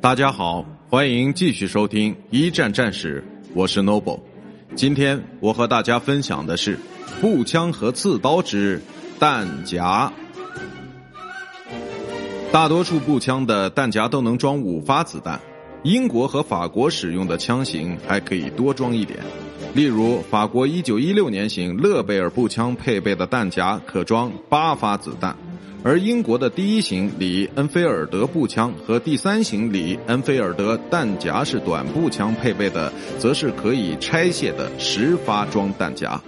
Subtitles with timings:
[0.00, 4.20] 大家好，欢迎继续收听一战战史，我是 Noble。
[4.76, 6.78] 今天我和大家分享的是
[7.20, 8.80] 步枪和刺刀之
[9.18, 10.12] 弹夹。
[12.52, 15.40] 大多数步枪的弹夹都能装五发子弹，
[15.82, 19.18] 英国和法国使用的枪型还可以多装一点。
[19.74, 25.36] 例如，法国1916年型勒贝尔步枪配备的弹夹可装八发子弹。
[25.84, 36.20] 而英国的第一型里恩菲尔德步枪和第三型里恩菲尔德弹夹式短步枪配备的，则是可以拆卸的十发装弹夹。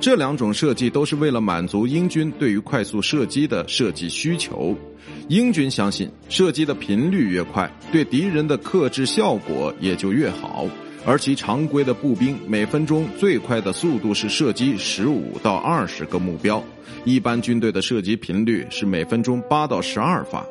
[0.00, 4.74] 这两种设计都是为了满足英军对于快速射击的设计需求。
[5.28, 10.66] 英军相信，射击的频率越快，对敌人的克制效果也就越好。
[11.06, 16.62] 而其常规的步兵每分钟最快的速度是射击十五到二十个目标，
[17.04, 20.44] 一般军队的射击频率是每分钟八到十二发。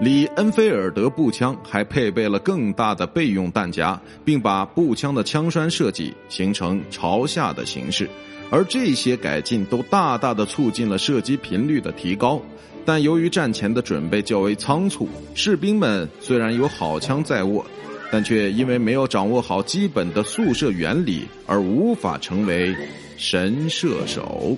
[0.00, 8.08] 里恩菲尔德步枪还配备了更大的备用弹夹，并把步枪的枪栓设计形成朝下的形式，
[8.50, 12.40] 而这些改进都大大的促进了射击频率的提高。
[12.84, 17.64] 但由于战前的准备较为仓促，士兵们虽然有好枪在握。
[18.14, 22.72] 但却因为没有掌握好基本的宿射原理而无法成为
[23.16, 24.56] 神射手。